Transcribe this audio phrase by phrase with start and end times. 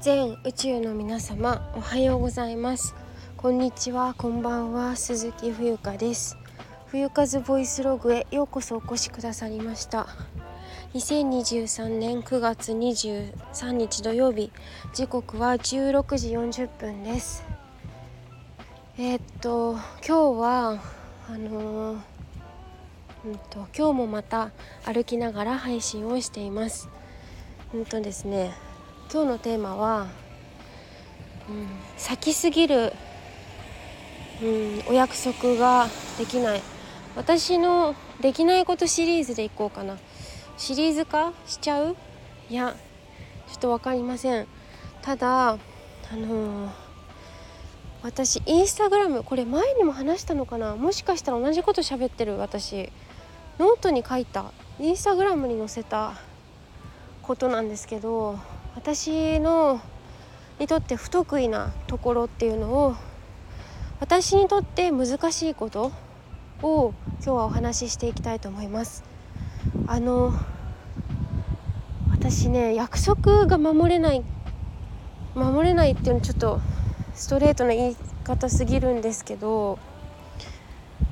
[0.00, 2.94] 全宇宙の皆様おはようございます。
[3.36, 6.38] こんにちはこんばんは鈴木冬香です。
[6.86, 10.06] 冬風ボイスログへようこそお越しくださりました。
[10.94, 14.50] 2023年9月23日土曜日
[14.94, 17.44] 時刻は16時40分です。
[18.96, 19.72] えー、っと
[20.06, 20.82] 今日は
[21.28, 21.98] あのー、
[23.26, 24.50] うんと今日もまた
[24.86, 26.88] 歩きながら配信をしています。
[27.74, 28.69] うんとですね
[29.12, 30.06] 今日のテーマは、
[31.48, 32.92] うん、先すぎる、
[34.40, 36.62] うん、お約束ができない。
[37.16, 39.98] 私のできないことシリーズでいこうかな。
[40.56, 41.96] シリーズ化しちゃう？
[42.50, 42.76] いや
[43.48, 44.46] ちょっと分かりません。
[45.02, 45.58] ただあ
[46.12, 46.70] のー、
[48.04, 50.76] 私インスタグラムこれ前にも話したのかな？
[50.76, 52.92] もしかしたら同じこと喋ってる私。
[53.58, 54.52] ノートに書いた。
[54.78, 56.12] インスタグラムに載せた
[57.22, 58.38] ことなんですけど
[58.82, 59.78] 私の
[60.58, 62.96] にとって不得意なところっていうのを
[64.00, 65.92] 私にとって難しいこと
[66.62, 69.04] を今日はお話ししていきたいと思います。
[69.86, 70.32] あの
[72.10, 74.24] 私ね約束が守れない
[75.34, 76.62] 守れないっていうのちょっと
[77.14, 79.78] ストレートな言い方すぎるんですけど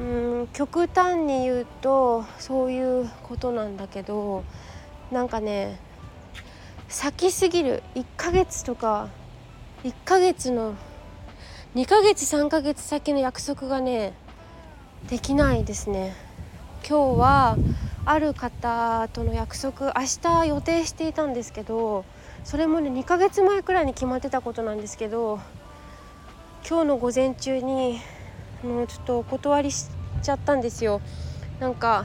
[0.00, 4.42] うん極端に言うとそういうことなんだけど
[5.12, 5.78] なんかね
[6.92, 7.82] 先すぎる。
[7.94, 9.08] 1ヶ月とか。
[9.82, 10.74] 1ヶ月の
[11.74, 14.12] 2ヶ月3ヶ月先の約束がね
[15.08, 16.14] できないですね。
[16.86, 17.56] 今日は
[18.04, 22.04] ある方との約束明日予定していたんですけど
[22.44, 25.40] それもね2ヶ月前くらいに決まってたことなんですけど
[26.68, 28.00] 今日の午前中に
[28.62, 29.86] もうちょっとお断りし
[30.22, 31.00] ちゃったんですよ。
[31.58, 32.04] なんか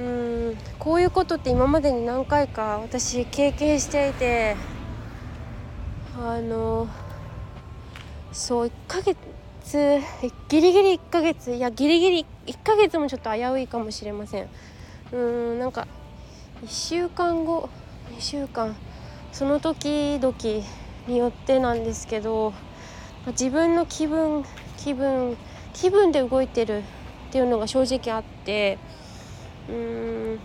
[0.00, 0.56] うん。
[0.78, 4.56] こういうことって今までに何回か私経験していて
[6.18, 6.88] あの
[8.32, 9.16] そう1ヶ月
[10.48, 14.48] ギリギリ1ヶ月いやギリギリ1ヶ月もちょっと危ういかもしれません。
[15.12, 15.86] うんなんか
[16.64, 17.68] 1週間後
[18.16, 18.76] 2週間
[19.32, 20.34] その時々
[21.06, 22.52] によってなんですけど
[23.26, 24.44] 自分の気分
[24.78, 25.36] 気分
[25.74, 26.82] 気分で動いてるっ
[27.32, 28.78] ていうのが正直あって
[29.68, 30.38] うん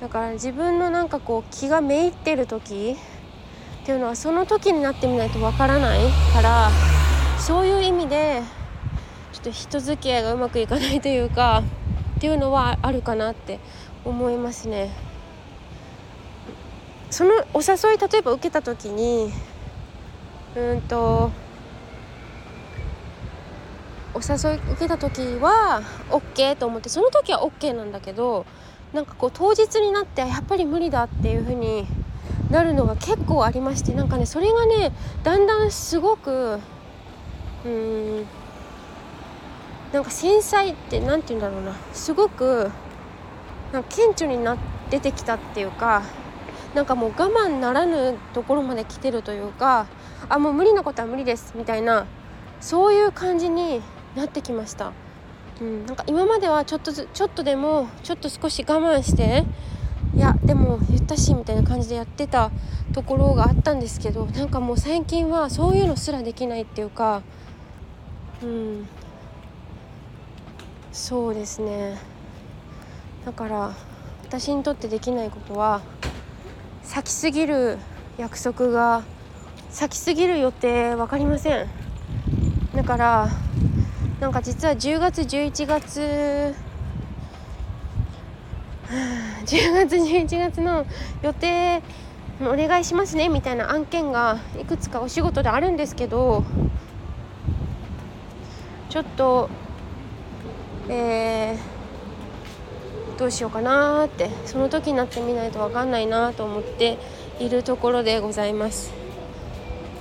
[0.00, 2.96] だから自分のなんかこう気がめいってる時
[3.82, 6.00] っていうのはその時になってみないとわからない
[6.32, 6.70] から
[7.38, 8.42] そういう意味で
[9.32, 11.62] ちょっと人付き合いがうまくいかないというか
[12.16, 13.60] っていうのはあるかなって
[14.04, 14.90] 思いますね。
[17.10, 19.32] そのお誘い例えば受けた時に
[20.56, 21.30] うんと
[24.14, 28.46] お誘い受けた時は OK と思ってその時は OK なんだけど
[28.92, 31.86] なんかこう当日になってやっぱり無理だっていう風に
[32.50, 34.92] なるのが結構ありましてなんかねそれがね
[35.24, 36.60] だんだんすごく
[37.64, 38.26] うん
[39.92, 41.76] なんか繊細って何て言うんだろうな。
[41.92, 42.70] すごく
[43.72, 44.56] なんか顕著にな
[44.90, 46.02] 出てきたっていうか
[46.74, 49.86] なんかもう我慢ならぬところまで来てるというか
[50.28, 52.06] あもう無理なことは無理ですみたいな
[52.60, 53.82] そういう感じに
[54.16, 54.92] なってきました、
[55.60, 59.44] うん、なんか今まではちょっとずちょっとでもちょっと少し我慢して
[60.14, 62.50] いやでも言ったしみたいな感じでやってた
[62.92, 67.22] ところがあったんですけどなんかもう最近はそういうのすらできないっていうか
[68.42, 68.86] うん。
[70.92, 71.98] そうですね。
[73.24, 73.74] だから
[74.22, 75.82] 私にとってできないことは
[76.82, 77.78] 先すぎる
[78.16, 79.02] 約束が
[79.70, 81.66] 先すぎる予定分かりません。
[82.76, 83.28] だから
[84.20, 86.54] なんか実は10月11月
[89.44, 90.86] 10月11月の
[91.22, 91.82] 予定
[92.40, 96.44] お願いしますねみたいな案件がいくつかお仕事であるんですけど
[98.88, 99.48] ちょっと
[100.88, 106.98] えー、どうしようかなってその時になってみないと分かんないなと思って
[107.40, 108.92] いるところでございます。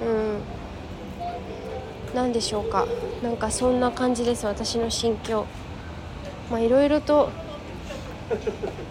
[0.00, 0.57] うん
[2.14, 2.86] 何でしょうか？
[3.22, 5.46] なんかそんな感じです私の心境。
[6.50, 7.30] まあいろいろと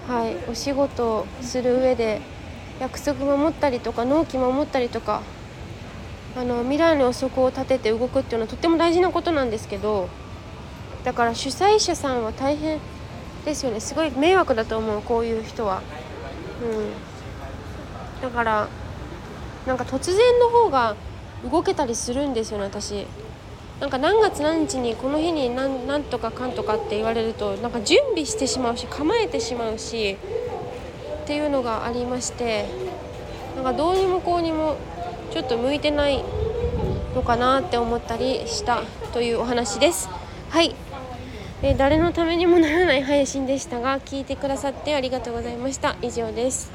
[0.08, 2.22] はいお仕事をする上で
[2.80, 5.22] 約束守ったりとか納期守ったりとか
[6.36, 10.08] あの未来の予測を立てて動くっていうのはとっても大事なことなんですけど
[11.04, 12.80] だから主催者さんは大変
[13.46, 13.80] ですよね。
[13.80, 15.82] すごい迷惑だと思うこういう人は。
[16.62, 18.22] うん。
[18.22, 18.68] だから
[19.66, 20.96] なんか突然の方が
[21.44, 23.06] 動けたりするんですよね私。
[23.80, 30.18] なんか何月何日にこの日に何何とかかんとかって言われるとなんか準備してしまうし構えてしまうし
[31.24, 32.66] っていうのがありまして
[33.56, 34.78] なんかどうにもこうにも
[35.32, 36.24] ちょっと向いてない
[37.14, 38.82] のかなって思ったりした
[39.14, 40.10] というお話です。
[40.50, 40.74] はい、
[41.62, 45.98] えー、誰のためにもならない配信でしたが聞いてくださってありがとうございました。
[46.02, 46.72] 以上です。